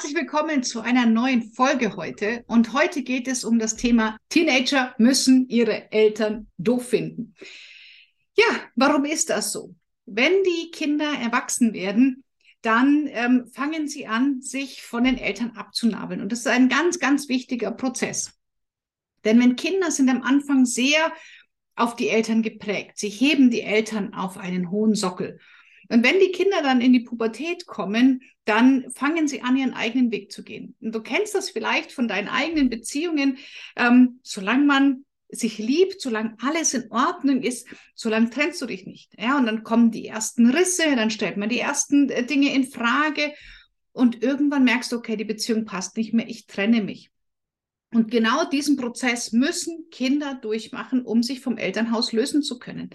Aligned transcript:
herzlich 0.00 0.16
willkommen 0.18 0.62
zu 0.62 0.80
einer 0.80 1.04
neuen 1.04 1.52
Folge 1.52 1.94
heute. 1.94 2.42
Und 2.46 2.72
heute 2.72 3.02
geht 3.02 3.28
es 3.28 3.44
um 3.44 3.58
das 3.58 3.76
Thema 3.76 4.16
Teenager 4.30 4.94
müssen 4.96 5.46
ihre 5.50 5.92
Eltern 5.92 6.46
doof 6.56 6.88
finden. 6.88 7.34
Ja, 8.34 8.46
warum 8.76 9.04
ist 9.04 9.28
das 9.28 9.52
so? 9.52 9.74
Wenn 10.06 10.42
die 10.42 10.70
Kinder 10.70 11.04
erwachsen 11.04 11.74
werden, 11.74 12.24
dann 12.62 13.08
ähm, 13.08 13.46
fangen 13.52 13.88
sie 13.88 14.06
an, 14.06 14.40
sich 14.40 14.80
von 14.80 15.04
den 15.04 15.18
Eltern 15.18 15.50
abzunabeln. 15.50 16.22
Und 16.22 16.32
das 16.32 16.38
ist 16.38 16.46
ein 16.46 16.70
ganz, 16.70 16.98
ganz 16.98 17.28
wichtiger 17.28 17.70
Prozess. 17.70 18.32
Denn 19.26 19.38
wenn 19.38 19.54
Kinder 19.54 19.90
sind 19.90 20.08
am 20.08 20.22
Anfang 20.22 20.64
sehr 20.64 21.12
auf 21.76 21.94
die 21.94 22.08
Eltern 22.08 22.40
geprägt, 22.40 22.92
sie 22.94 23.10
heben 23.10 23.50
die 23.50 23.60
Eltern 23.60 24.14
auf 24.14 24.38
einen 24.38 24.70
hohen 24.70 24.94
Sockel. 24.94 25.40
Und 25.90 26.04
wenn 26.04 26.20
die 26.20 26.30
Kinder 26.30 26.62
dann 26.62 26.80
in 26.80 26.92
die 26.92 27.00
Pubertät 27.00 27.66
kommen, 27.66 28.22
dann 28.44 28.90
fangen 28.92 29.26
sie 29.26 29.42
an, 29.42 29.56
ihren 29.56 29.74
eigenen 29.74 30.12
Weg 30.12 30.30
zu 30.30 30.44
gehen. 30.44 30.76
Und 30.80 30.94
du 30.94 31.02
kennst 31.02 31.34
das 31.34 31.50
vielleicht 31.50 31.90
von 31.90 32.06
deinen 32.06 32.28
eigenen 32.28 32.70
Beziehungen. 32.70 33.38
Ähm, 33.76 34.20
solange 34.22 34.64
man 34.64 35.04
sich 35.28 35.58
liebt, 35.58 36.00
solange 36.00 36.36
alles 36.40 36.74
in 36.74 36.90
Ordnung 36.90 37.42
ist, 37.42 37.66
solange 37.94 38.30
trennst 38.30 38.62
du 38.62 38.66
dich 38.66 38.86
nicht. 38.86 39.12
Ja, 39.18 39.36
und 39.36 39.46
dann 39.46 39.64
kommen 39.64 39.90
die 39.90 40.06
ersten 40.06 40.50
Risse, 40.50 40.84
dann 40.96 41.10
stellt 41.10 41.36
man 41.36 41.48
die 41.48 41.60
ersten 41.60 42.08
äh, 42.08 42.24
Dinge 42.24 42.54
in 42.54 42.64
Frage 42.64 43.32
und 43.92 44.22
irgendwann 44.22 44.64
merkst 44.64 44.92
du, 44.92 44.96
okay, 44.96 45.16
die 45.16 45.24
Beziehung 45.24 45.64
passt 45.64 45.96
nicht 45.96 46.14
mehr, 46.14 46.28
ich 46.28 46.46
trenne 46.46 46.82
mich. 46.82 47.10
Und 47.92 48.10
genau 48.10 48.48
diesen 48.48 48.76
Prozess 48.76 49.32
müssen 49.32 49.88
Kinder 49.90 50.34
durchmachen, 50.34 51.04
um 51.04 51.24
sich 51.24 51.40
vom 51.40 51.58
Elternhaus 51.58 52.12
lösen 52.12 52.42
zu 52.42 52.60
können. 52.60 52.90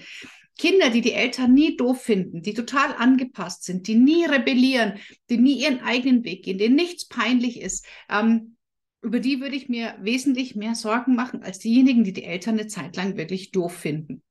Kinder, 0.57 0.89
die 0.89 1.01
die 1.01 1.13
Eltern 1.13 1.53
nie 1.53 1.75
doof 1.75 2.01
finden, 2.01 2.41
die 2.41 2.53
total 2.53 2.93
angepasst 2.93 3.63
sind, 3.63 3.87
die 3.87 3.95
nie 3.95 4.25
rebellieren, 4.25 4.99
die 5.29 5.37
nie 5.37 5.61
ihren 5.61 5.81
eigenen 5.81 6.23
Weg 6.23 6.43
gehen, 6.43 6.57
denen 6.57 6.75
nichts 6.75 7.07
peinlich 7.07 7.61
ist, 7.61 7.85
ähm, 8.09 8.55
über 9.01 9.19
die 9.19 9.39
würde 9.39 9.55
ich 9.55 9.69
mir 9.69 9.95
wesentlich 10.01 10.55
mehr 10.55 10.73
Sorgen 10.73 11.15
machen 11.15 11.43
als 11.43 11.59
diejenigen, 11.59 12.03
die 12.03 12.13
die 12.13 12.23
Eltern 12.23 12.57
eine 12.57 12.67
Zeit 12.67 12.95
lang 12.95 13.17
wirklich 13.17 13.51
doof 13.51 13.75
finden. 13.75 14.23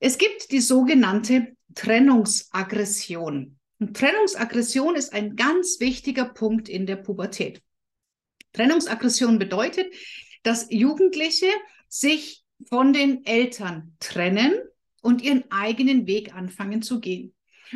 Es 0.00 0.18
gibt 0.18 0.50
die 0.50 0.60
sogenannte 0.60 1.54
Trennungsaggression. 1.74 3.58
Und 3.78 3.96
Trennungsaggression 3.96 4.96
ist 4.96 5.12
ein 5.12 5.36
ganz 5.36 5.78
wichtiger 5.78 6.24
Punkt 6.24 6.68
in 6.68 6.86
der 6.86 6.96
Pubertät. 6.96 7.62
Trennungsaggression 8.52 9.38
bedeutet, 9.38 9.86
dass 10.42 10.66
Jugendliche 10.70 11.46
sich 11.88 12.42
von 12.68 12.92
den 12.92 13.24
Eltern 13.24 13.94
trennen 14.00 14.54
und 15.02 15.22
ihren 15.22 15.44
eigenen 15.50 16.06
Weg 16.06 16.34
anfangen 16.34 16.82
zu 16.82 17.00
gehen. 17.00 17.34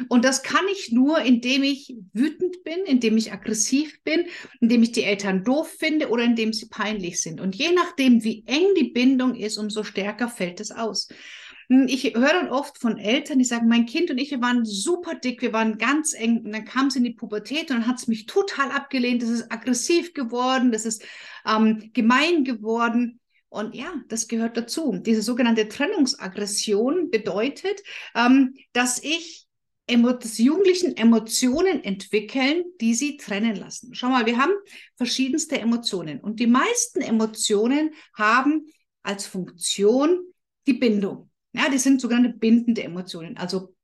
Und 0.09 0.25
das 0.25 0.43
kann 0.43 0.65
ich 0.73 0.91
nur, 0.91 1.21
indem 1.21 1.63
ich 1.63 1.95
wütend 2.13 2.65
bin, 2.65 2.79
indem 2.87 3.17
ich 3.17 3.33
aggressiv 3.33 4.03
bin, 4.05 4.25
indem 4.61 4.83
ich 4.83 4.93
die 4.93 5.05
Eltern 5.05 5.45
doof 5.45 5.71
finde 5.79 6.09
oder 6.09 6.25
indem 6.25 6.53
sie 6.53 6.69
peinlich 6.69 7.21
sind. 7.21 7.41
Und 7.41 7.55
je 7.55 7.73
nachdem, 7.73 8.25
wie 8.25 8.43
eng 8.47 8.75
die 8.77 8.91
Bindung 8.91 9.35
ist, 9.35 9.59
umso 9.59 9.85
stärker 9.85 10.29
fällt 10.29 10.61
es 10.61 10.71
aus. 10.71 11.09
Hm, 11.69 11.87
ich 11.89 12.15
höre 12.15 12.33
dann 12.33 12.49
oft 12.49 12.79
von 12.79 12.99
Eltern, 12.99 13.39
die 13.39 13.45
sagen, 13.45 13.69
mein 13.69 13.87
Kind 13.87 14.11
und 14.11 14.19
ich, 14.19 14.31
wir 14.31 14.41
waren 14.41 14.65
super 14.65 15.15
dick, 15.15 15.43
wir 15.43 15.53
waren 15.53 15.79
ganz 15.79 16.15
eng. 16.15 16.43
Und 16.45 16.53
dann 16.53 16.65
kam 16.65 16.91
sie 16.91 16.99
in 16.99 17.05
die 17.05 17.15
Pubertät 17.15 17.71
und 17.71 17.79
dann 17.79 17.87
hat 17.87 17.99
es 17.99 18.09
mich 18.09 18.27
total 18.27 18.71
abgelehnt. 18.71 19.23
Das 19.23 19.31
ist 19.31 19.53
aggressiv 19.53 20.15
geworden, 20.15 20.73
das 20.73 20.87
ist 20.87 21.05
ähm, 21.47 21.91
gemein 21.93 22.45
geworden. 22.45 23.21
Und 23.53 23.75
ja, 23.75 23.93
das 24.09 24.29
gehört 24.29 24.57
dazu. 24.57 24.99
Diese 24.99 25.21
sogenannte 25.21 25.69
Trennungsaggression 25.69 27.11
bedeutet, 27.11 27.83
ähm, 28.15 28.55
dass 28.73 29.03
ich 29.03 29.47
dass 29.87 30.39
Jugendlichen 30.39 30.97
Emotionen 30.97 31.85
entwickeln, 31.85 32.65
die 32.81 32.95
sie 32.95 33.19
trennen 33.19 33.57
lassen. 33.57 33.95
Schau 33.95 34.09
mal, 34.09 34.25
wir 34.25 34.39
haben 34.39 34.53
verschiedenste 34.97 35.61
Emotionen 35.61 36.21
und 36.21 36.41
die 36.41 36.47
meisten 36.47 37.03
Emotionen 37.03 37.91
haben 38.15 38.65
als 39.03 39.27
Funktion 39.27 40.21
die 40.67 40.73
Bindung. 40.73 41.29
Ja, 41.53 41.69
die 41.69 41.77
sind 41.77 42.01
sogenannte 42.01 42.39
bindende 42.39 42.85
Emotionen, 42.85 43.37
also 43.37 43.75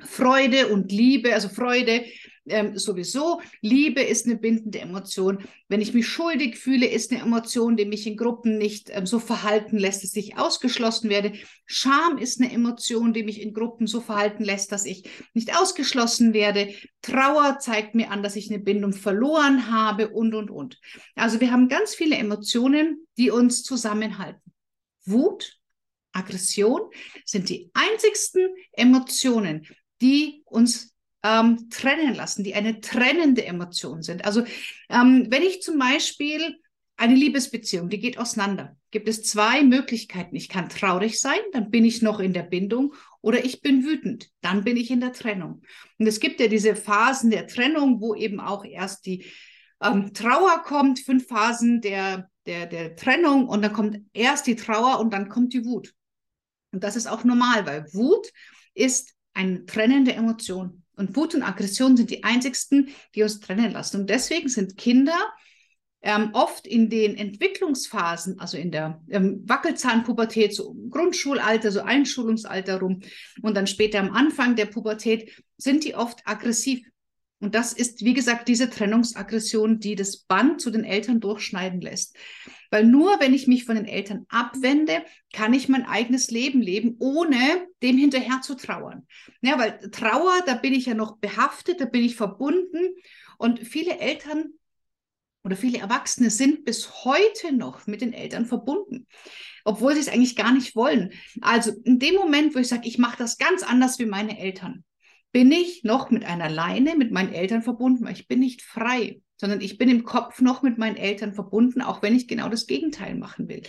Freude 0.00 0.72
und 0.72 0.90
Liebe, 0.90 1.32
also 1.32 1.48
Freude 1.48 2.06
ähm, 2.46 2.76
sowieso. 2.78 3.40
Liebe 3.60 4.00
ist 4.00 4.26
eine 4.26 4.36
bindende 4.36 4.80
Emotion. 4.80 5.44
Wenn 5.68 5.80
ich 5.80 5.94
mich 5.94 6.06
schuldig 6.08 6.58
fühle, 6.58 6.86
ist 6.86 7.12
eine 7.12 7.22
Emotion, 7.22 7.76
die 7.76 7.84
mich 7.84 8.06
in 8.06 8.16
Gruppen 8.16 8.58
nicht 8.58 8.90
ähm, 8.90 9.06
so 9.06 9.18
verhalten 9.18 9.78
lässt, 9.78 10.02
dass 10.02 10.16
ich 10.16 10.38
ausgeschlossen 10.38 11.08
werde. 11.10 11.32
Scham 11.66 12.18
ist 12.18 12.40
eine 12.40 12.52
Emotion, 12.52 13.12
die 13.12 13.22
mich 13.22 13.40
in 13.40 13.54
Gruppen 13.54 13.86
so 13.86 14.00
verhalten 14.00 14.44
lässt, 14.44 14.72
dass 14.72 14.84
ich 14.84 15.08
nicht 15.34 15.56
ausgeschlossen 15.56 16.32
werde. 16.32 16.74
Trauer 17.00 17.58
zeigt 17.60 17.94
mir 17.94 18.10
an, 18.10 18.22
dass 18.22 18.36
ich 18.36 18.50
eine 18.50 18.62
Bindung 18.62 18.92
verloren 18.92 19.70
habe 19.70 20.08
und, 20.10 20.34
und, 20.34 20.50
und. 20.50 20.78
Also 21.14 21.40
wir 21.40 21.52
haben 21.52 21.68
ganz 21.68 21.94
viele 21.94 22.16
Emotionen, 22.16 23.06
die 23.16 23.30
uns 23.30 23.62
zusammenhalten. 23.62 24.40
Wut, 25.04 25.58
Aggression 26.12 26.90
sind 27.24 27.48
die 27.48 27.70
einzigsten 27.74 28.54
Emotionen, 28.72 29.66
die 30.00 30.42
uns 30.44 30.91
ähm, 31.22 31.68
trennen 31.70 32.14
lassen, 32.14 32.44
die 32.44 32.54
eine 32.54 32.80
trennende 32.80 33.44
Emotion 33.44 34.02
sind. 34.02 34.24
Also 34.24 34.44
ähm, 34.88 35.26
wenn 35.28 35.42
ich 35.42 35.62
zum 35.62 35.78
Beispiel 35.78 36.56
eine 36.96 37.14
Liebesbeziehung, 37.14 37.88
die 37.88 37.98
geht 37.98 38.18
auseinander, 38.18 38.76
gibt 38.90 39.08
es 39.08 39.22
zwei 39.24 39.62
Möglichkeiten. 39.62 40.36
Ich 40.36 40.48
kann 40.48 40.68
traurig 40.68 41.20
sein, 41.20 41.38
dann 41.52 41.70
bin 41.70 41.84
ich 41.84 42.02
noch 42.02 42.20
in 42.20 42.32
der 42.32 42.42
Bindung, 42.42 42.94
oder 43.20 43.44
ich 43.44 43.60
bin 43.60 43.84
wütend, 43.84 44.30
dann 44.40 44.64
bin 44.64 44.76
ich 44.76 44.90
in 44.90 45.00
der 45.00 45.12
Trennung. 45.12 45.62
Und 45.98 46.06
es 46.06 46.20
gibt 46.20 46.40
ja 46.40 46.48
diese 46.48 46.76
Phasen 46.76 47.30
der 47.30 47.46
Trennung, 47.46 48.00
wo 48.00 48.14
eben 48.14 48.40
auch 48.40 48.64
erst 48.64 49.06
die 49.06 49.24
ähm, 49.80 50.12
Trauer 50.12 50.62
kommt, 50.64 50.98
fünf 50.98 51.26
Phasen 51.28 51.80
der, 51.80 52.28
der, 52.46 52.66
der 52.66 52.96
Trennung 52.96 53.48
und 53.48 53.62
dann 53.62 53.72
kommt 53.72 54.00
erst 54.12 54.46
die 54.46 54.56
Trauer 54.56 55.00
und 55.00 55.12
dann 55.12 55.28
kommt 55.28 55.52
die 55.52 55.64
Wut. 55.64 55.94
Und 56.72 56.84
das 56.84 56.96
ist 56.96 57.06
auch 57.06 57.24
normal, 57.24 57.66
weil 57.66 57.92
Wut 57.92 58.28
ist 58.74 59.14
eine 59.34 59.64
trennende 59.66 60.12
Emotion. 60.14 60.81
Und 60.96 61.16
Wut 61.16 61.34
und 61.34 61.42
Aggression 61.42 61.96
sind 61.96 62.10
die 62.10 62.24
einzigsten, 62.24 62.90
die 63.14 63.22
uns 63.22 63.40
trennen 63.40 63.72
lassen. 63.72 64.02
Und 64.02 64.10
deswegen 64.10 64.48
sind 64.48 64.76
Kinder 64.76 65.18
ähm, 66.02 66.30
oft 66.32 66.66
in 66.66 66.90
den 66.90 67.16
Entwicklungsphasen, 67.16 68.40
also 68.40 68.56
in 68.56 68.72
der 68.72 69.00
ähm, 69.08 69.42
Wackelzahnpubertät, 69.46 70.54
so 70.54 70.74
Grundschulalter, 70.90 71.70
so 71.70 71.80
Einschulungsalter 71.80 72.80
rum 72.80 73.00
und 73.40 73.56
dann 73.56 73.66
später 73.66 74.00
am 74.00 74.12
Anfang 74.12 74.56
der 74.56 74.66
Pubertät, 74.66 75.30
sind 75.56 75.84
die 75.84 75.94
oft 75.94 76.20
aggressiv. 76.24 76.84
Und 77.42 77.56
das 77.56 77.72
ist, 77.72 78.04
wie 78.04 78.14
gesagt, 78.14 78.46
diese 78.46 78.70
Trennungsaggression, 78.70 79.80
die 79.80 79.96
das 79.96 80.18
Band 80.18 80.60
zu 80.60 80.70
den 80.70 80.84
Eltern 80.84 81.18
durchschneiden 81.18 81.80
lässt. 81.80 82.16
Weil 82.70 82.86
nur 82.86 83.18
wenn 83.18 83.34
ich 83.34 83.48
mich 83.48 83.64
von 83.64 83.74
den 83.74 83.86
Eltern 83.86 84.26
abwende, 84.28 85.04
kann 85.32 85.52
ich 85.52 85.68
mein 85.68 85.84
eigenes 85.84 86.30
Leben 86.30 86.62
leben, 86.62 86.94
ohne 87.00 87.66
dem 87.82 87.98
hinterher 87.98 88.42
zu 88.42 88.54
trauern. 88.54 89.08
Ja, 89.40 89.58
weil 89.58 89.90
Trauer, 89.90 90.42
da 90.46 90.54
bin 90.54 90.72
ich 90.72 90.86
ja 90.86 90.94
noch 90.94 91.16
behaftet, 91.16 91.80
da 91.80 91.84
bin 91.84 92.04
ich 92.04 92.14
verbunden. 92.14 92.94
Und 93.38 93.58
viele 93.58 93.98
Eltern 93.98 94.52
oder 95.42 95.56
viele 95.56 95.78
Erwachsene 95.78 96.30
sind 96.30 96.64
bis 96.64 97.04
heute 97.04 97.52
noch 97.52 97.88
mit 97.88 98.02
den 98.02 98.12
Eltern 98.12 98.46
verbunden, 98.46 99.08
obwohl 99.64 99.94
sie 99.94 100.00
es 100.00 100.08
eigentlich 100.08 100.36
gar 100.36 100.52
nicht 100.52 100.76
wollen. 100.76 101.12
Also 101.40 101.72
in 101.82 101.98
dem 101.98 102.14
Moment, 102.14 102.54
wo 102.54 102.60
ich 102.60 102.68
sage, 102.68 102.86
ich 102.86 102.98
mache 102.98 103.18
das 103.18 103.36
ganz 103.36 103.64
anders 103.64 103.98
wie 103.98 104.06
meine 104.06 104.38
Eltern, 104.38 104.84
bin 105.32 105.50
ich 105.50 105.82
noch 105.82 106.10
mit 106.10 106.24
einer 106.24 106.50
Leine 106.50 106.94
mit 106.96 107.10
meinen 107.10 107.32
Eltern 107.32 107.62
verbunden, 107.62 108.04
weil 108.04 108.12
ich 108.12 108.28
bin 108.28 108.40
nicht 108.40 108.62
frei, 108.62 109.20
sondern 109.36 109.60
ich 109.60 109.78
bin 109.78 109.88
im 109.88 110.04
Kopf 110.04 110.40
noch 110.40 110.62
mit 110.62 110.78
meinen 110.78 110.96
Eltern 110.96 111.32
verbunden, 111.32 111.80
auch 111.80 112.02
wenn 112.02 112.14
ich 112.14 112.28
genau 112.28 112.48
das 112.48 112.66
Gegenteil 112.66 113.16
machen 113.16 113.48
will. 113.48 113.62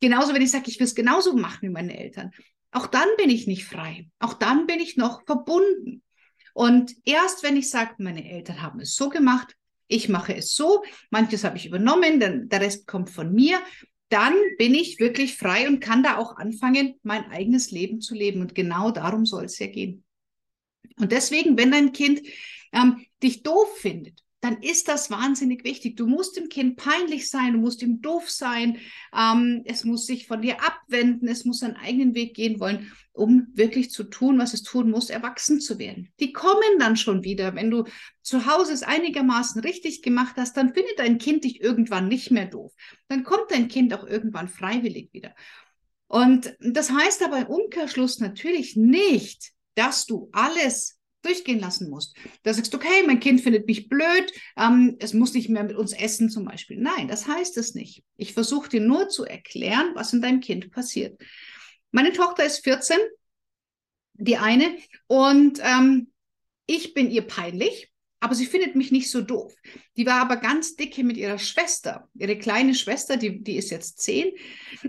Genauso, 0.00 0.34
wenn 0.34 0.42
ich 0.42 0.50
sage, 0.50 0.64
ich 0.68 0.78
will 0.78 0.86
es 0.86 0.94
genauso 0.94 1.36
machen 1.36 1.60
wie 1.62 1.72
meine 1.72 1.98
Eltern. 1.98 2.32
Auch 2.72 2.86
dann 2.86 3.08
bin 3.16 3.30
ich 3.30 3.46
nicht 3.46 3.64
frei. 3.64 4.10
Auch 4.18 4.34
dann 4.34 4.66
bin 4.66 4.80
ich 4.80 4.96
noch 4.96 5.24
verbunden. 5.24 6.02
Und 6.52 6.92
erst 7.04 7.42
wenn 7.42 7.56
ich 7.56 7.70
sage, 7.70 7.94
meine 7.98 8.28
Eltern 8.28 8.60
haben 8.60 8.80
es 8.80 8.96
so 8.96 9.08
gemacht, 9.08 9.54
ich 9.86 10.08
mache 10.08 10.34
es 10.36 10.54
so, 10.54 10.82
manches 11.10 11.44
habe 11.44 11.56
ich 11.56 11.66
übernommen, 11.66 12.20
dann 12.20 12.48
der 12.48 12.60
Rest 12.60 12.86
kommt 12.86 13.08
von 13.08 13.32
mir, 13.32 13.58
dann 14.10 14.34
bin 14.58 14.74
ich 14.74 14.98
wirklich 14.98 15.36
frei 15.36 15.68
und 15.68 15.80
kann 15.80 16.02
da 16.02 16.16
auch 16.16 16.36
anfangen, 16.36 16.96
mein 17.02 17.24
eigenes 17.30 17.70
Leben 17.70 18.00
zu 18.00 18.14
leben. 18.14 18.40
Und 18.40 18.54
genau 18.54 18.90
darum 18.90 19.24
soll 19.24 19.44
es 19.44 19.58
ja 19.58 19.68
gehen. 19.68 20.04
Und 20.98 21.12
deswegen, 21.12 21.56
wenn 21.56 21.70
dein 21.70 21.92
Kind 21.92 22.20
ähm, 22.72 23.04
dich 23.22 23.42
doof 23.42 23.68
findet, 23.78 24.22
dann 24.40 24.62
ist 24.62 24.86
das 24.86 25.10
wahnsinnig 25.10 25.64
wichtig. 25.64 25.96
Du 25.96 26.06
musst 26.06 26.36
dem 26.36 26.48
Kind 26.48 26.76
peinlich 26.76 27.28
sein, 27.28 27.54
du 27.54 27.58
musst 27.58 27.82
ihm 27.82 28.00
doof 28.00 28.30
sein, 28.30 28.78
ähm, 29.16 29.62
es 29.64 29.84
muss 29.84 30.06
sich 30.06 30.26
von 30.26 30.42
dir 30.42 30.62
abwenden, 30.62 31.26
es 31.28 31.44
muss 31.44 31.58
seinen 31.58 31.76
eigenen 31.76 32.14
Weg 32.14 32.34
gehen 32.34 32.60
wollen, 32.60 32.92
um 33.12 33.48
wirklich 33.54 33.90
zu 33.90 34.04
tun, 34.04 34.38
was 34.38 34.54
es 34.54 34.62
tun 34.62 34.90
muss, 34.90 35.10
erwachsen 35.10 35.60
zu 35.60 35.78
werden. 35.80 36.12
Die 36.20 36.32
kommen 36.32 36.78
dann 36.78 36.96
schon 36.96 37.24
wieder. 37.24 37.56
Wenn 37.56 37.70
du 37.70 37.84
zu 38.22 38.46
Hause 38.46 38.72
es 38.72 38.84
einigermaßen 38.84 39.60
richtig 39.60 40.02
gemacht 40.02 40.36
hast, 40.36 40.56
dann 40.56 40.72
findet 40.72 41.00
dein 41.00 41.18
Kind 41.18 41.42
dich 41.42 41.60
irgendwann 41.60 42.06
nicht 42.06 42.30
mehr 42.30 42.46
doof. 42.46 42.72
Dann 43.08 43.24
kommt 43.24 43.50
dein 43.50 43.66
Kind 43.66 43.92
auch 43.92 44.06
irgendwann 44.06 44.48
freiwillig 44.48 45.12
wieder. 45.12 45.34
Und 46.06 46.56
das 46.60 46.90
heißt 46.90 47.24
aber 47.24 47.40
im 47.40 47.46
Umkehrschluss 47.48 48.20
natürlich 48.20 48.76
nicht, 48.76 49.52
dass 49.74 50.06
du 50.06 50.28
alles 50.32 50.98
durchgehen 51.22 51.58
lassen 51.58 51.90
musst. 51.90 52.16
Da 52.44 52.54
sagst 52.54 52.72
du, 52.72 52.76
okay, 52.76 53.02
mein 53.06 53.20
Kind 53.20 53.40
findet 53.40 53.66
mich 53.66 53.88
blöd, 53.88 54.32
ähm, 54.56 54.96
es 55.00 55.14
muss 55.14 55.34
nicht 55.34 55.48
mehr 55.48 55.64
mit 55.64 55.76
uns 55.76 55.92
essen 55.92 56.30
zum 56.30 56.44
Beispiel. 56.44 56.78
Nein, 56.78 57.08
das 57.08 57.26
heißt 57.26 57.56
es 57.58 57.74
nicht. 57.74 58.04
Ich 58.16 58.34
versuche 58.34 58.68
dir 58.68 58.80
nur 58.80 59.08
zu 59.08 59.24
erklären, 59.24 59.90
was 59.94 60.12
in 60.12 60.22
deinem 60.22 60.40
Kind 60.40 60.70
passiert. 60.70 61.20
Meine 61.90 62.12
Tochter 62.12 62.44
ist 62.44 62.64
14, 62.64 62.98
die 64.14 64.36
eine, 64.36 64.76
und 65.06 65.60
ähm, 65.62 66.12
ich 66.66 66.94
bin 66.94 67.10
ihr 67.10 67.22
peinlich 67.22 67.90
aber 68.20 68.34
sie 68.34 68.46
findet 68.46 68.74
mich 68.74 68.90
nicht 68.90 69.10
so 69.10 69.20
doof. 69.20 69.54
Die 69.96 70.06
war 70.06 70.20
aber 70.20 70.36
ganz 70.36 70.74
dicke 70.74 71.04
mit 71.04 71.16
ihrer 71.16 71.38
Schwester, 71.38 72.08
ihre 72.14 72.36
kleine 72.36 72.74
Schwester, 72.74 73.16
die, 73.16 73.42
die 73.42 73.56
ist 73.56 73.70
jetzt 73.70 74.00
zehn. 74.00 74.32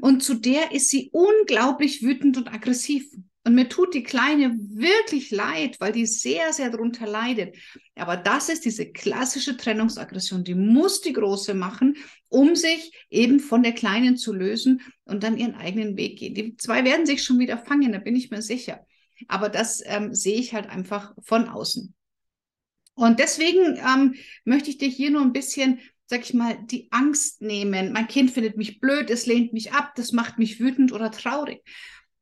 Und 0.01 0.23
zu 0.23 0.35
der 0.35 0.71
ist 0.71 0.89
sie 0.89 1.09
unglaublich 1.11 2.01
wütend 2.01 2.37
und 2.37 2.51
aggressiv. 2.51 3.07
Und 3.49 3.55
mir 3.55 3.67
tut 3.67 3.95
die 3.95 4.03
Kleine 4.03 4.55
wirklich 4.59 5.31
leid, 5.31 5.77
weil 5.79 5.91
die 5.91 6.05
sehr, 6.05 6.53
sehr 6.53 6.69
darunter 6.69 7.07
leidet. 7.07 7.57
Aber 7.95 8.15
das 8.15 8.47
ist 8.47 8.63
diese 8.63 8.91
klassische 8.91 9.57
Trennungsaggression. 9.57 10.43
Die 10.43 10.53
muss 10.53 11.01
die 11.01 11.13
Große 11.13 11.55
machen, 11.55 11.97
um 12.27 12.55
sich 12.55 12.91
eben 13.09 13.39
von 13.39 13.63
der 13.63 13.71
Kleinen 13.71 14.17
zu 14.17 14.33
lösen 14.33 14.83
und 15.03 15.23
dann 15.23 15.35
ihren 15.35 15.55
eigenen 15.55 15.97
Weg 15.97 16.19
gehen. 16.19 16.35
Die 16.35 16.57
zwei 16.57 16.83
werden 16.83 17.07
sich 17.07 17.23
schon 17.23 17.39
wieder 17.39 17.57
fangen, 17.57 17.91
da 17.91 17.97
bin 17.97 18.15
ich 18.15 18.29
mir 18.29 18.43
sicher. 18.43 18.85
Aber 19.27 19.49
das 19.49 19.81
ähm, 19.83 20.13
sehe 20.13 20.37
ich 20.37 20.53
halt 20.53 20.69
einfach 20.69 21.15
von 21.19 21.49
außen. 21.49 21.95
Und 22.93 23.19
deswegen 23.19 23.77
ähm, 23.77 24.13
möchte 24.45 24.69
ich 24.69 24.77
dir 24.77 24.89
hier 24.89 25.09
nur 25.09 25.23
ein 25.23 25.33
bisschen, 25.33 25.79
sag 26.05 26.21
ich 26.21 26.35
mal, 26.35 26.55
die 26.65 26.91
Angst 26.91 27.41
nehmen. 27.41 27.93
Mein 27.93 28.07
Kind 28.07 28.29
findet 28.29 28.57
mich 28.57 28.79
blöd, 28.79 29.09
es 29.09 29.25
lehnt 29.25 29.53
mich 29.53 29.73
ab, 29.73 29.93
das 29.95 30.11
macht 30.11 30.37
mich 30.37 30.59
wütend 30.59 30.91
oder 30.91 31.09
traurig. 31.09 31.63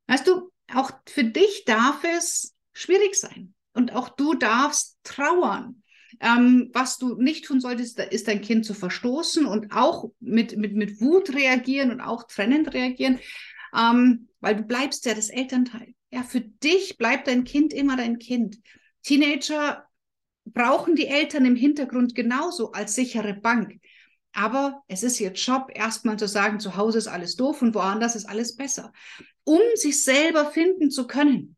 Weißt 0.06 0.26
du, 0.26 0.50
auch 0.74 0.90
für 1.06 1.24
dich 1.24 1.64
darf 1.64 2.04
es 2.04 2.54
schwierig 2.72 3.14
sein. 3.14 3.54
Und 3.72 3.94
auch 3.94 4.08
du 4.08 4.34
darfst 4.34 4.98
trauern. 5.04 5.82
Ähm, 6.20 6.70
was 6.72 6.98
du 6.98 7.14
nicht 7.14 7.44
tun 7.44 7.60
solltest, 7.60 8.00
ist 8.00 8.28
dein 8.28 8.40
Kind 8.40 8.64
zu 8.64 8.74
verstoßen 8.74 9.46
und 9.46 9.72
auch 9.72 10.10
mit, 10.20 10.56
mit, 10.56 10.74
mit 10.74 11.00
Wut 11.00 11.34
reagieren 11.34 11.90
und 11.90 12.00
auch 12.00 12.24
trennend 12.26 12.74
reagieren, 12.74 13.20
ähm, 13.76 14.28
weil 14.40 14.56
du 14.56 14.62
bleibst 14.62 15.04
ja 15.04 15.14
das 15.14 15.28
Elternteil. 15.28 15.94
Ja, 16.10 16.22
für 16.22 16.40
dich 16.40 16.96
bleibt 16.96 17.28
dein 17.28 17.44
Kind 17.44 17.72
immer 17.72 17.96
dein 17.96 18.18
Kind. 18.18 18.58
Teenager 19.02 19.86
brauchen 20.44 20.96
die 20.96 21.06
Eltern 21.06 21.44
im 21.44 21.56
Hintergrund 21.56 22.14
genauso 22.14 22.72
als 22.72 22.94
sichere 22.94 23.34
Bank. 23.34 23.80
Aber 24.32 24.82
es 24.88 25.02
ist 25.02 25.20
ihr 25.20 25.32
Job, 25.32 25.70
erstmal 25.74 26.18
zu 26.18 26.28
sagen, 26.28 26.60
zu 26.60 26.76
Hause 26.76 26.98
ist 26.98 27.08
alles 27.08 27.36
doof 27.36 27.62
und 27.62 27.74
woanders 27.74 28.14
ist 28.14 28.26
alles 28.26 28.56
besser, 28.56 28.92
um 29.44 29.60
sich 29.74 30.04
selber 30.04 30.50
finden 30.50 30.90
zu 30.90 31.06
können. 31.06 31.56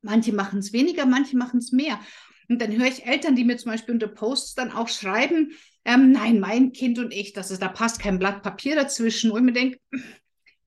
Manche 0.00 0.32
machen 0.32 0.60
es 0.60 0.72
weniger, 0.72 1.06
manche 1.06 1.36
machen 1.36 1.58
es 1.58 1.72
mehr. 1.72 2.00
Und 2.48 2.60
dann 2.60 2.76
höre 2.76 2.86
ich 2.86 3.06
Eltern, 3.06 3.36
die 3.36 3.44
mir 3.44 3.56
zum 3.56 3.72
Beispiel 3.72 3.94
unter 3.94 4.08
Posts 4.08 4.54
dann 4.54 4.72
auch 4.72 4.88
schreiben, 4.88 5.52
ähm, 5.84 6.12
nein, 6.12 6.38
mein 6.38 6.72
Kind 6.72 6.98
und 6.98 7.12
ich, 7.12 7.32
das 7.32 7.50
ist, 7.50 7.62
da 7.62 7.68
passt 7.68 8.00
kein 8.00 8.18
Blatt 8.18 8.42
Papier 8.42 8.76
dazwischen. 8.76 9.30
Und 9.30 9.38
ich 9.38 9.44
mir 9.44 9.52
denke, 9.52 9.80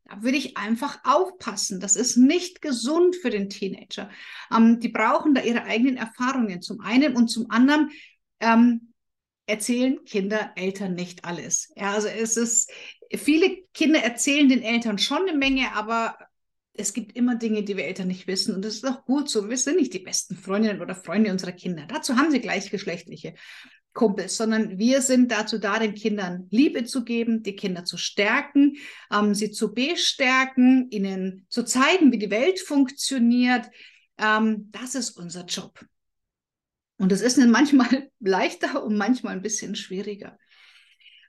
da 0.05 0.21
würde 0.21 0.37
ich 0.37 0.57
einfach 0.57 0.99
aufpassen. 1.03 1.79
Das 1.79 1.95
ist 1.95 2.17
nicht 2.17 2.61
gesund 2.61 3.15
für 3.15 3.29
den 3.29 3.49
Teenager. 3.49 4.09
Ähm, 4.55 4.79
die 4.79 4.89
brauchen 4.89 5.33
da 5.33 5.41
ihre 5.41 5.63
eigenen 5.63 5.97
Erfahrungen 5.97 6.61
zum 6.61 6.81
einen 6.81 7.15
und 7.15 7.29
zum 7.29 7.49
anderen 7.49 7.91
ähm, 8.39 8.93
erzählen 9.47 10.03
Kinder 10.05 10.51
Eltern 10.55 10.95
nicht 10.95 11.25
alles. 11.25 11.71
Ja, 11.75 11.93
also 11.93 12.07
es 12.07 12.37
ist, 12.37 12.71
viele 13.13 13.63
Kinder 13.73 13.99
erzählen 13.99 14.49
den 14.49 14.63
Eltern 14.63 14.97
schon 14.97 15.27
eine 15.27 15.37
Menge, 15.37 15.73
aber 15.73 16.17
es 16.73 16.93
gibt 16.93 17.15
immer 17.15 17.35
Dinge, 17.35 17.63
die 17.63 17.77
wir 17.77 17.85
Eltern 17.85 18.07
nicht 18.07 18.27
wissen. 18.27 18.55
Und 18.55 18.65
das 18.65 18.75
ist 18.75 18.85
auch 18.85 19.05
gut 19.05 19.29
so. 19.29 19.49
Wir 19.49 19.57
sind 19.57 19.77
nicht 19.77 19.93
die 19.93 19.99
besten 19.99 20.35
Freundinnen 20.35 20.81
oder 20.81 20.95
Freunde 20.95 21.31
unserer 21.31 21.53
Kinder. 21.53 21.85
Dazu 21.87 22.17
haben 22.17 22.31
sie 22.31 22.41
gleichgeschlechtliche 22.41 23.35
Kumpels, 23.93 24.35
sondern 24.35 24.77
wir 24.77 25.01
sind 25.01 25.31
dazu 25.31 25.57
da, 25.57 25.79
den 25.79 25.95
Kindern 25.95 26.47
Liebe 26.51 26.83
zu 26.83 27.05
geben, 27.05 27.43
die 27.43 27.55
Kinder 27.55 27.85
zu 27.85 27.97
stärken, 27.97 28.75
ähm, 29.11 29.33
sie 29.33 29.51
zu 29.51 29.73
bestärken, 29.73 30.87
ihnen 30.91 31.45
zu 31.49 31.63
zeigen, 31.63 32.11
wie 32.11 32.19
die 32.19 32.29
Welt 32.29 32.59
funktioniert. 32.59 33.69
Ähm, 34.17 34.69
das 34.71 34.95
ist 34.95 35.11
unser 35.11 35.45
Job. 35.45 35.79
Und 36.97 37.11
es 37.11 37.21
ist 37.21 37.37
manchmal 37.37 38.09
leichter 38.19 38.83
und 38.83 38.97
manchmal 38.97 39.33
ein 39.33 39.41
bisschen 39.41 39.75
schwieriger. 39.75 40.37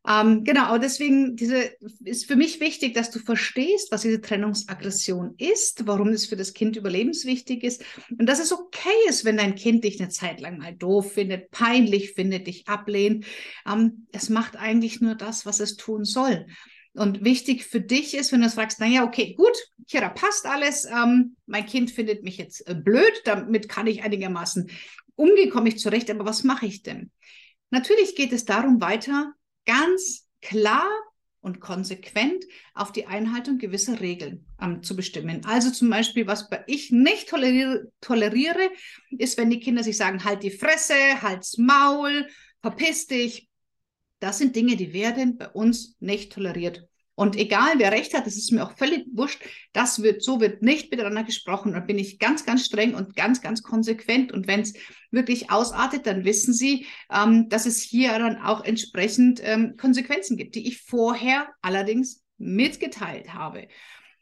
Ähm, 0.08 0.44
genau, 0.44 0.66
aber 0.66 0.78
deswegen 0.78 1.34
diese, 1.34 1.72
ist 2.04 2.26
für 2.26 2.36
mich 2.36 2.60
wichtig, 2.60 2.94
dass 2.94 3.10
du 3.10 3.18
verstehst, 3.18 3.90
was 3.90 4.02
diese 4.02 4.20
Trennungsaggression 4.20 5.34
ist, 5.36 5.86
warum 5.86 6.08
es 6.10 6.26
für 6.26 6.36
das 6.36 6.54
Kind 6.54 6.76
überlebenswichtig 6.76 7.64
ist 7.64 7.84
und 8.16 8.26
dass 8.26 8.38
es 8.38 8.52
okay 8.52 8.88
ist, 9.08 9.24
wenn 9.24 9.36
dein 9.36 9.56
Kind 9.56 9.82
dich 9.82 10.00
eine 10.00 10.08
Zeit 10.08 10.40
lang 10.40 10.58
mal 10.58 10.74
doof 10.74 11.12
findet, 11.12 11.50
peinlich 11.50 12.12
findet, 12.12 12.46
dich 12.46 12.68
ablehnt. 12.68 13.26
Ähm, 13.66 14.06
es 14.12 14.28
macht 14.28 14.54
eigentlich 14.56 15.00
nur 15.00 15.16
das, 15.16 15.44
was 15.44 15.58
es 15.58 15.76
tun 15.76 16.04
soll. 16.04 16.46
Und 16.94 17.24
wichtig 17.24 17.64
für 17.66 17.80
dich 17.80 18.16
ist, 18.16 18.32
wenn 18.32 18.40
du 18.40 18.48
fragst, 18.48 18.80
naja, 18.80 19.04
okay, 19.04 19.34
gut, 19.34 19.54
Kira, 19.88 20.08
passt 20.08 20.46
alles, 20.46 20.86
ähm, 20.86 21.36
mein 21.46 21.66
Kind 21.66 21.90
findet 21.90 22.22
mich 22.22 22.38
jetzt 22.38 22.66
äh, 22.68 22.74
blöd, 22.74 23.12
damit 23.24 23.68
kann 23.68 23.88
ich 23.88 24.02
einigermaßen 24.02 24.70
umgehen, 25.16 25.50
komme 25.50 25.68
ich 25.68 25.78
zurecht, 25.78 26.10
aber 26.10 26.24
was 26.24 26.44
mache 26.44 26.66
ich 26.66 26.82
denn? 26.82 27.10
Natürlich 27.70 28.14
geht 28.14 28.32
es 28.32 28.44
darum, 28.44 28.80
weiter 28.80 29.34
ganz 29.64 30.28
klar 30.40 30.86
und 31.40 31.60
konsequent 31.60 32.44
auf 32.74 32.92
die 32.92 33.06
Einhaltung 33.06 33.58
gewisser 33.58 34.00
Regeln 34.00 34.46
ähm, 34.60 34.82
zu 34.82 34.96
bestimmen. 34.96 35.44
Also 35.44 35.70
zum 35.70 35.90
Beispiel, 35.90 36.26
was 36.26 36.48
ich 36.66 36.90
nicht 36.90 37.28
toleriere, 37.28 37.92
toleriere, 38.00 38.70
ist, 39.10 39.38
wenn 39.38 39.50
die 39.50 39.60
Kinder 39.60 39.82
sich 39.82 39.96
sagen, 39.96 40.24
halt 40.24 40.42
die 40.42 40.50
Fresse, 40.50 40.94
halt's 41.22 41.56
Maul, 41.56 42.28
verpiss 42.62 43.06
dich. 43.06 43.48
Das 44.18 44.38
sind 44.38 44.56
Dinge, 44.56 44.76
die 44.76 44.92
werden 44.92 45.36
bei 45.36 45.48
uns 45.48 45.96
nicht 46.00 46.32
toleriert. 46.32 46.85
Und 47.16 47.34
egal, 47.34 47.78
wer 47.78 47.92
recht 47.92 48.14
hat, 48.14 48.26
das 48.26 48.36
ist 48.36 48.52
mir 48.52 48.62
auch 48.62 48.76
völlig 48.76 49.06
wurscht. 49.10 49.42
Das 49.72 50.02
wird, 50.02 50.22
so 50.22 50.38
wird 50.38 50.62
nicht 50.62 50.90
miteinander 50.90 51.24
gesprochen. 51.24 51.72
Da 51.72 51.80
bin 51.80 51.98
ich 51.98 52.18
ganz, 52.18 52.44
ganz 52.44 52.66
streng 52.66 52.94
und 52.94 53.16
ganz, 53.16 53.40
ganz 53.40 53.62
konsequent. 53.62 54.32
Und 54.32 54.46
wenn 54.46 54.60
es 54.60 54.74
wirklich 55.10 55.50
ausartet, 55.50 56.06
dann 56.06 56.26
wissen 56.26 56.52
Sie, 56.52 56.86
ähm, 57.10 57.48
dass 57.48 57.64
es 57.64 57.80
hier 57.80 58.18
dann 58.18 58.36
auch 58.36 58.64
entsprechend 58.64 59.40
ähm, 59.42 59.76
Konsequenzen 59.78 60.36
gibt, 60.36 60.54
die 60.54 60.68
ich 60.68 60.82
vorher 60.82 61.48
allerdings 61.62 62.22
mitgeteilt 62.36 63.32
habe. 63.32 63.66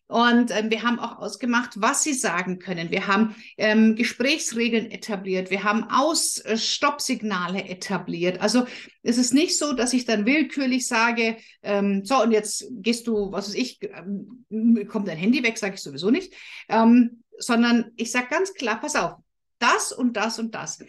Und 0.07 0.51
ähm, 0.51 0.71
wir 0.71 0.83
haben 0.83 0.99
auch 0.99 1.19
ausgemacht, 1.19 1.73
was 1.77 2.03
sie 2.03 2.13
sagen 2.13 2.59
können. 2.59 2.91
Wir 2.91 3.07
haben 3.07 3.35
ähm, 3.57 3.97
Gesprächsregeln 3.97 4.91
etabliert. 4.91 5.51
Wir 5.51 5.65
haben 5.65 5.85
Aus-Stopp-Signale 5.85 7.65
etabliert. 7.65 8.41
Also 8.41 8.67
es 9.03 9.17
ist 9.17 9.33
nicht 9.33 9.59
so, 9.59 9.73
dass 9.73 9.95
ich 9.95 10.05
dann 10.05 10.27
willkürlich 10.27 10.87
sage, 10.87 11.39
ähm, 11.63 12.05
so 12.05 12.23
und 12.23 12.33
jetzt 12.33 12.67
gehst 12.71 13.07
du, 13.07 13.33
was 13.33 13.49
weiß 13.49 13.55
ich, 13.55 13.81
ähm, 13.83 14.87
kommt 14.89 15.09
dein 15.09 15.17
Handy 15.17 15.43
weg, 15.43 15.57
sage 15.57 15.75
ich 15.75 15.83
sowieso 15.83 16.11
nicht, 16.11 16.35
ähm, 16.69 17.23
sondern 17.39 17.91
ich 17.97 18.13
sage 18.13 18.27
ganz 18.29 18.53
klar, 18.53 18.81
pass 18.81 18.97
auf, 18.97 19.15
das 19.59 19.91
und 19.91 20.19
das 20.19 20.39
und 20.39 20.55
das. 20.55 20.85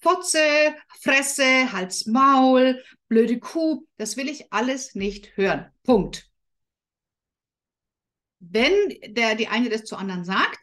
Fotze, 0.00 0.38
Fresse, 1.00 1.72
Hals, 1.72 2.06
Maul, 2.06 2.82
blöde 3.08 3.38
Kuh, 3.40 3.84
das 3.96 4.16
will 4.16 4.28
ich 4.28 4.52
alles 4.52 4.94
nicht 4.94 5.36
hören. 5.36 5.66
Punkt. 5.82 6.30
Wenn 8.50 8.72
der, 9.14 9.34
die 9.34 9.48
eine 9.48 9.68
das 9.68 9.84
zu 9.84 9.96
anderen 9.96 10.24
sagt, 10.24 10.58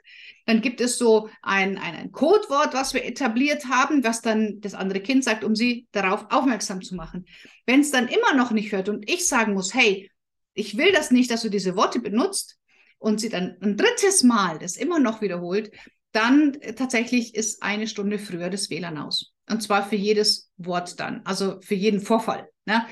dann 0.46 0.62
gibt 0.62 0.82
es 0.82 0.98
so 0.98 1.30
ein, 1.42 1.78
ein, 1.78 1.96
ein 1.96 2.12
Codewort, 2.12 2.74
was 2.74 2.94
wir 2.94 3.06
etabliert 3.06 3.66
haben, 3.66 4.04
was 4.04 4.22
dann 4.22 4.60
das 4.60 4.74
andere 4.74 5.00
Kind 5.00 5.24
sagt, 5.24 5.44
um 5.44 5.56
sie 5.56 5.88
darauf 5.92 6.25
aufmerksam 6.30 6.82
zu 6.82 6.96
machen. 6.96 7.25
Wenn 7.66 7.80
es 7.80 7.92
dann 7.92 8.08
immer 8.08 8.34
noch 8.36 8.52
nicht 8.52 8.72
hört 8.72 8.90
und 8.90 9.10
ich 9.10 9.28
sagen 9.28 9.54
muss, 9.54 9.74
hey, 9.74 10.12
ich 10.54 10.78
will 10.78 10.92
das 10.92 11.12
nicht, 11.12 11.32
dass 11.32 11.42
du 11.44 11.50
diese 11.50 11.75
Worte 11.75 12.00
benutzt 12.00 12.58
und 13.00 13.20
sie 13.20 13.30
dann 13.30 13.56
ein 13.62 13.78
drittes 13.78 14.24
Mal 14.24 14.60
das 14.60 14.75
immer 14.75 15.00
noch 15.00 15.22
wiederholt, 15.22 15.72
dann 16.12 16.58
tatsächlich 16.75 17.36
ist 17.36 17.63
eine 17.63 17.88
Stunde 17.88 18.20
früher 18.20 18.50
das 18.50 18.70
WLAN 18.70 18.98
aus. 18.98 19.34
Und 19.50 19.63
zwar 19.63 19.88
für 19.88 19.96
jedes 19.96 20.52
Wort 20.58 21.00
dann, 21.00 21.22
also 21.25 21.60
für 21.62 21.75
jeden 21.75 22.02
Vorfall. 22.02 22.48
Ne? 22.65 22.86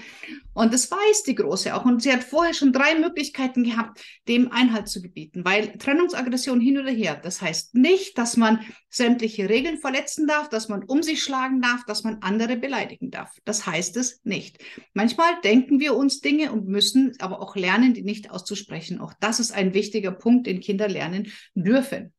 Und 0.53 0.73
das 0.73 0.91
weiß 0.91 1.23
die 1.23 1.35
Große 1.35 1.73
auch. 1.73 1.85
Und 1.85 2.01
sie 2.01 2.11
hat 2.11 2.25
vorher 2.25 2.53
schon 2.53 2.73
drei 2.73 2.95
Möglichkeiten 2.99 3.63
gehabt, 3.63 4.03
dem 4.27 4.51
Einhalt 4.51 4.89
zu 4.89 5.01
gebieten, 5.01 5.45
weil 5.45 5.77
Trennungsaggression 5.77 6.59
hin 6.59 6.77
oder 6.77 6.91
her, 6.91 7.19
das 7.21 7.41
heißt 7.41 7.75
nicht, 7.75 8.17
dass 8.17 8.35
man 8.35 8.59
sämtliche 8.89 9.47
Regeln 9.47 9.77
verletzen 9.77 10.27
darf, 10.27 10.49
dass 10.49 10.67
man 10.67 10.83
um 10.83 11.03
sich 11.03 11.23
schlagen 11.23 11.61
darf, 11.61 11.85
dass 11.85 12.03
man 12.03 12.17
andere 12.21 12.57
beleidigen 12.57 13.11
darf. 13.11 13.31
Das 13.45 13.65
heißt 13.65 13.95
es 13.95 14.19
nicht. 14.25 14.57
Manchmal 14.93 15.39
denken 15.41 15.79
wir 15.79 15.95
uns 15.95 16.19
Dinge 16.19 16.51
und 16.51 16.67
müssen 16.67 17.13
aber 17.19 17.41
auch 17.41 17.55
lernen, 17.55 17.93
die 17.93 18.03
nicht 18.03 18.29
auszusprechen. 18.29 18.99
Auch 18.99 19.13
das 19.21 19.39
ist 19.39 19.53
ein 19.53 19.73
wichtiger 19.73 20.11
Punkt, 20.11 20.47
den 20.47 20.59
Kinder 20.59 20.89
lernen 20.89 21.31
dürfen. 21.55 22.13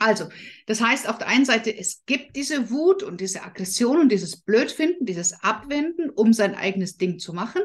Also, 0.00 0.30
das 0.66 0.80
heißt 0.80 1.08
auf 1.10 1.18
der 1.18 1.28
einen 1.28 1.44
Seite, 1.44 1.76
es 1.76 2.04
gibt 2.06 2.34
diese 2.34 2.70
Wut 2.70 3.02
und 3.02 3.20
diese 3.20 3.42
Aggression 3.42 4.00
und 4.00 4.08
dieses 4.10 4.40
Blödfinden, 4.40 5.04
dieses 5.04 5.44
Abwenden, 5.44 6.08
um 6.08 6.32
sein 6.32 6.54
eigenes 6.54 6.96
Ding 6.96 7.18
zu 7.18 7.34
machen. 7.34 7.60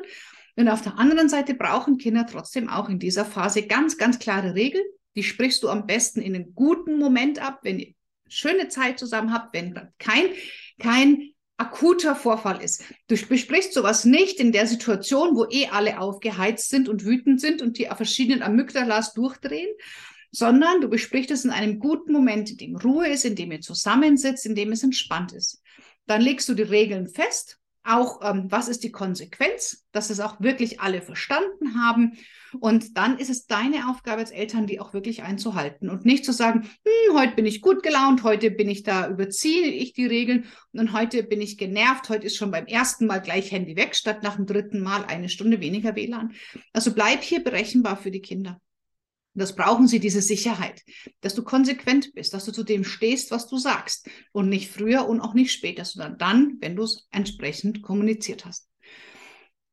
Und 0.57 0.67
auf 0.67 0.81
der 0.81 0.99
anderen 0.99 1.29
Seite 1.29 1.53
brauchen 1.53 1.97
Kinder 1.97 2.27
trotzdem 2.29 2.67
auch 2.67 2.89
in 2.89 2.99
dieser 2.99 3.23
Phase 3.23 3.65
ganz, 3.67 3.97
ganz 3.97 4.19
klare 4.19 4.53
Regeln. 4.53 4.83
Die 5.15 5.23
sprichst 5.23 5.63
du 5.63 5.69
am 5.69 5.87
besten 5.87 6.21
in 6.21 6.35
einem 6.35 6.53
guten 6.53 6.99
Moment 6.99 7.39
ab, 7.39 7.59
wenn 7.63 7.95
schöne 8.27 8.67
Zeit 8.67 8.99
zusammen 8.99 9.33
habt, 9.33 9.53
wenn 9.53 9.73
kein, 9.97 10.25
kein 10.77 11.31
akuter 11.55 12.17
Vorfall 12.17 12.61
ist. 12.61 12.83
Du 13.07 13.15
besprichst 13.15 13.73
sowas 13.73 14.03
nicht 14.03 14.41
in 14.41 14.51
der 14.51 14.67
Situation, 14.67 15.37
wo 15.37 15.45
eh 15.49 15.67
alle 15.67 16.01
aufgeheizt 16.01 16.69
sind 16.69 16.89
und 16.89 17.05
wütend 17.05 17.39
sind 17.39 17.61
und 17.61 17.77
die 17.77 17.85
verschiedenen 17.85 18.43
Amygdalas 18.43 19.13
durchdrehen, 19.13 19.69
sondern 20.35 20.81
du 20.81 20.89
besprichst 20.89 21.31
es 21.31 21.45
in 21.45 21.51
einem 21.51 21.79
guten 21.79 22.11
Moment, 22.11 22.51
in 22.51 22.57
dem 22.57 22.75
Ruhe 22.75 23.07
ist, 23.07 23.23
in 23.23 23.35
dem 23.35 23.53
ihr 23.53 23.61
zusammensitzt, 23.61 24.45
in 24.45 24.53
dem 24.53 24.73
es 24.73 24.83
entspannt 24.83 25.31
ist. 25.31 25.61
Dann 26.07 26.21
legst 26.21 26.49
du 26.49 26.53
die 26.53 26.63
Regeln 26.63 27.07
fest 27.07 27.57
auch, 27.85 28.19
ähm, 28.23 28.47
was 28.49 28.67
ist 28.67 28.83
die 28.83 28.91
Konsequenz, 28.91 29.85
dass 29.91 30.09
es 30.09 30.19
auch 30.19 30.41
wirklich 30.41 30.81
alle 30.81 31.01
verstanden 31.01 31.79
haben. 31.79 32.17
Und 32.59 32.97
dann 32.97 33.17
ist 33.17 33.29
es 33.29 33.45
deine 33.45 33.89
Aufgabe 33.89 34.21
als 34.21 34.31
Eltern, 34.31 34.65
die 34.65 34.79
auch 34.79 34.93
wirklich 34.93 35.23
einzuhalten 35.23 35.89
und 35.89 36.03
nicht 36.03 36.25
zu 36.25 36.33
sagen, 36.33 36.63
hm, 36.63 37.17
heute 37.17 37.35
bin 37.35 37.45
ich 37.45 37.61
gut 37.61 37.83
gelaunt, 37.83 38.23
heute 38.23 38.49
bin 38.49 38.69
ich 38.69 38.83
da, 38.83 39.07
überziehe 39.07 39.67
ich 39.67 39.93
die 39.93 40.05
Regeln 40.05 40.45
und 40.71 40.93
heute 40.93 41.23
bin 41.23 41.41
ich 41.41 41.57
genervt, 41.57 42.09
heute 42.09 42.25
ist 42.25 42.37
schon 42.37 42.51
beim 42.51 42.65
ersten 42.65 43.05
Mal 43.05 43.19
gleich 43.19 43.51
Handy 43.51 43.75
weg, 43.75 43.95
statt 43.95 44.23
nach 44.23 44.37
dem 44.37 44.47
dritten 44.47 44.81
Mal 44.81 45.05
eine 45.05 45.29
Stunde 45.29 45.59
weniger 45.59 45.95
WLAN. 45.95 46.33
Also 46.73 46.93
bleib 46.93 47.21
hier 47.23 47.43
berechenbar 47.43 47.97
für 47.97 48.11
die 48.11 48.21
Kinder. 48.21 48.59
Und 49.35 49.41
das 49.41 49.53
brauchen 49.53 49.87
sie, 49.87 49.99
diese 49.99 50.21
Sicherheit, 50.21 50.81
dass 51.19 51.35
du 51.35 51.43
konsequent 51.43 52.13
bist, 52.13 52.33
dass 52.33 52.45
du 52.45 52.53
zu 52.53 52.63
dem 52.63 52.85
stehst, 52.85 53.31
was 53.31 53.47
du 53.47 53.57
sagst 53.57 54.09
und 54.31 54.47
nicht 54.47 54.71
früher 54.71 55.09
und 55.09 55.19
auch 55.19 55.33
nicht 55.33 55.51
später, 55.51 55.83
sondern 55.83 56.17
dann, 56.17 56.57
wenn 56.61 56.77
du 56.77 56.83
es 56.83 57.05
entsprechend 57.11 57.81
kommuniziert 57.81 58.45
hast. 58.45 58.69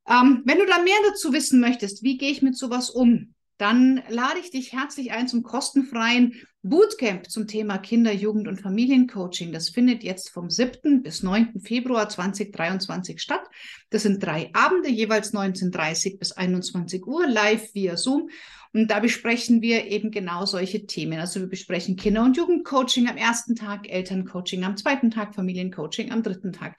Ähm, 0.09 0.42
wenn 0.45 0.59
du 0.59 0.66
da 0.66 0.83
mehr 0.83 0.97
dazu 1.07 1.33
wissen 1.33 1.61
möchtest, 1.61 2.02
wie 2.02 2.19
gehe 2.19 2.33
ich 2.33 2.42
mit 2.42 2.57
sowas 2.57 2.90
um, 2.90 3.32
dann 3.59 4.03
lade 4.09 4.41
ich 4.41 4.51
dich 4.51 4.73
herzlich 4.73 5.13
ein 5.13 5.29
zum 5.29 5.43
kostenfreien 5.43 6.35
Bootcamp 6.63 7.29
zum 7.29 7.47
Thema 7.47 7.79
Kinder-, 7.79 8.13
Jugend- 8.13 8.49
und 8.49 8.61
Familiencoaching. 8.61 9.53
Das 9.53 9.69
findet 9.69 10.03
jetzt 10.05 10.31
vom 10.31 10.49
7. 10.49 11.03
bis 11.03 11.23
9. 11.23 11.61
Februar 11.61 12.09
2023 12.09 13.21
statt. 13.21 13.43
Das 13.91 14.03
sind 14.03 14.25
drei 14.25 14.51
Abende, 14.53 14.89
jeweils 14.89 15.35
19.30 15.35 16.19
bis 16.19 16.33
21 16.33 17.07
Uhr, 17.07 17.27
live 17.27 17.75
via 17.75 17.97
Zoom. 17.97 18.31
Und 18.73 18.91
da 18.91 19.01
besprechen 19.01 19.61
wir 19.61 19.87
eben 19.87 20.11
genau 20.11 20.47
solche 20.47 20.87
Themen. 20.87 21.21
Also 21.21 21.41
wir 21.41 21.49
besprechen 21.49 21.97
Kinder- 21.97 22.25
und 22.25 22.37
Jugendcoaching 22.37 23.09
am 23.09 23.17
ersten 23.17 23.55
Tag, 23.55 23.89
Elterncoaching 23.89 24.65
am 24.65 24.77
zweiten 24.77 25.11
Tag, 25.11 25.35
Familiencoaching 25.35 26.11
am 26.11 26.23
dritten 26.23 26.53
Tag. 26.53 26.77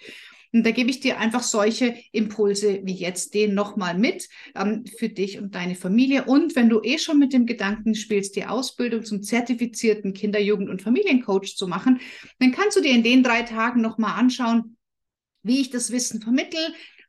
Und 0.54 0.66
da 0.66 0.72
gebe 0.72 0.92
ich 0.92 1.00
dir 1.00 1.20
einfach 1.20 1.42
solche 1.42 1.96
Impulse 2.12 2.82
wie 2.84 2.94
jetzt 2.94 3.34
den 3.34 3.56
nochmal 3.56 3.98
mit 3.98 4.30
ähm, 4.56 4.86
für 5.00 5.10
dich 5.10 5.40
und 5.40 5.56
deine 5.56 5.74
Familie. 5.74 6.26
Und 6.26 6.56
wenn 6.56 6.70
du 6.70 6.80
eh 6.84 7.00
schon 7.00 7.18
mit 7.18 7.34
dem 7.34 7.48
Gedanken 7.48 7.96
spielst, 7.96 8.36
die 8.36 8.46
Ausbildung 8.46 9.04
zum 9.04 9.24
zertifizierten 9.24 10.14
Kinder-, 10.14 10.40
Jugend- 10.40 10.70
und 10.70 10.84
Familiencoach 10.84 11.56
zu 11.58 11.68
machen, 11.68 12.00
dann 12.38 12.52
kannst 12.52 12.78
du 12.78 12.82
dir 12.82 12.92
in 12.92 13.04
den 13.04 13.24
drei 13.24 13.42
Tagen 13.42 13.82
nochmal 13.82 14.20
anschauen, 14.20 14.78
wie 15.42 15.60
ich 15.60 15.72
das 15.72 15.92
Wissen 15.92 16.22
vermittel, 16.22 16.62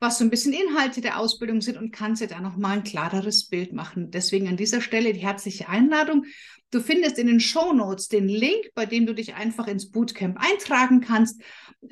was 0.04 0.18
so 0.18 0.24
ein 0.24 0.30
bisschen 0.30 0.52
Inhalte 0.52 1.00
der 1.00 1.18
Ausbildung 1.18 1.62
sind 1.62 1.78
und 1.78 1.90
kannst 1.90 2.20
dir 2.20 2.28
da 2.28 2.38
nochmal 2.38 2.76
ein 2.76 2.84
klareres 2.84 3.48
Bild 3.48 3.72
machen. 3.72 4.10
Deswegen 4.10 4.48
an 4.48 4.58
dieser 4.58 4.82
Stelle 4.82 5.14
die 5.14 5.20
herzliche 5.20 5.70
Einladung. 5.70 6.26
Du 6.70 6.80
findest 6.80 7.18
in 7.18 7.26
den 7.26 7.40
Show 7.40 7.72
Notes 7.72 8.08
den 8.08 8.28
Link, 8.28 8.70
bei 8.74 8.84
dem 8.84 9.06
du 9.06 9.14
dich 9.14 9.34
einfach 9.34 9.66
ins 9.66 9.90
Bootcamp 9.90 10.36
eintragen 10.38 11.00
kannst 11.00 11.40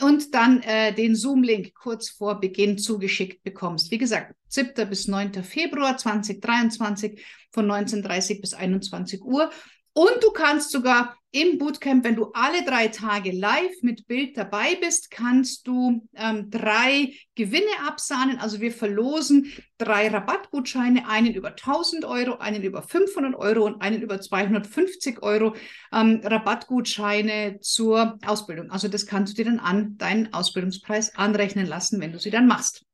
und 0.00 0.34
dann 0.34 0.60
äh, 0.62 0.92
den 0.94 1.16
Zoom-Link 1.16 1.72
kurz 1.72 2.10
vor 2.10 2.38
Beginn 2.38 2.76
zugeschickt 2.76 3.42
bekommst. 3.44 3.90
Wie 3.90 3.98
gesagt, 3.98 4.34
7. 4.48 4.88
bis 4.90 5.08
9. 5.08 5.42
Februar 5.42 5.96
2023 5.96 7.24
von 7.50 7.66
19.30 7.66 8.42
bis 8.42 8.52
21 8.52 9.22
Uhr. 9.22 9.50
Und 9.94 10.12
du 10.20 10.32
kannst 10.32 10.70
sogar 10.70 11.16
im 11.32 11.56
Bootcamp, 11.56 12.04
wenn 12.04 12.14
du 12.14 12.30
alle 12.34 12.62
drei 12.62 12.88
Tage 12.88 13.32
live 13.32 13.80
mit 13.80 14.06
Bild 14.06 14.36
dabei 14.36 14.76
bist, 14.76 15.10
kannst 15.10 15.66
du 15.66 16.06
ähm, 16.14 16.50
drei 16.50 17.14
Gewinne 17.34 17.72
absahnen. 17.86 18.38
Also 18.38 18.60
wir 18.60 18.70
verlosen 18.70 19.50
drei 19.78 20.08
Rabattgutscheine, 20.08 21.08
einen 21.08 21.32
über 21.32 21.48
1000 21.48 22.04
Euro, 22.04 22.36
einen 22.36 22.62
über 22.62 22.82
500 22.82 23.34
Euro 23.34 23.64
und 23.64 23.80
einen 23.80 24.02
über 24.02 24.20
250 24.20 25.22
Euro 25.22 25.56
ähm, 25.90 26.20
Rabattgutscheine 26.22 27.60
zur 27.60 28.18
Ausbildung. 28.26 28.70
Also 28.70 28.88
das 28.88 29.06
kannst 29.06 29.32
du 29.32 29.42
dir 29.42 29.50
dann 29.50 29.58
an 29.58 29.96
deinen 29.96 30.34
Ausbildungspreis 30.34 31.16
anrechnen 31.16 31.66
lassen, 31.66 31.98
wenn 32.02 32.12
du 32.12 32.18
sie 32.18 32.30
dann 32.30 32.46
machst. 32.46 32.84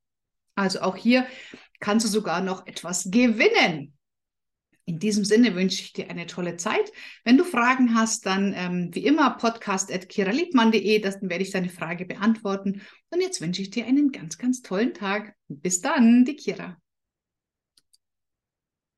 Also 0.54 0.80
auch 0.80 0.97
hier 0.97 1.26
kannst 1.80 2.07
du 2.07 2.11
sogar 2.11 2.40
noch 2.40 2.68
etwas 2.68 3.11
gewinnen. 3.11 3.98
In 4.88 4.99
diesem 4.99 5.23
Sinne 5.23 5.54
wünsche 5.54 5.83
ich 5.83 5.92
dir 5.92 6.09
eine 6.09 6.26
tolle 6.26 6.57
Zeit. 6.57 6.90
Wenn 7.23 7.37
du 7.37 7.45
Fragen 7.45 7.95
hast, 7.95 8.25
dann 8.25 8.54
ähm, 8.57 8.88
wie 8.95 9.04
immer 9.04 9.37
podcast.kiraliebmann.de, 9.37 10.99
dann 11.00 11.28
werde 11.28 11.45
ich 11.45 11.50
deine 11.50 11.68
Frage 11.68 12.07
beantworten. 12.07 12.80
Und 13.11 13.21
jetzt 13.21 13.42
wünsche 13.42 13.61
ich 13.61 13.68
dir 13.68 13.85
einen 13.85 14.12
ganz, 14.12 14.38
ganz 14.38 14.62
tollen 14.62 14.95
Tag. 14.95 15.35
Bis 15.49 15.83
dann, 15.83 16.25
die 16.25 16.37
Kira. 16.37 16.78